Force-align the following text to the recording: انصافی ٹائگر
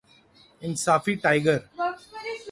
انصافی 0.61 1.15
ٹائگر 1.15 1.57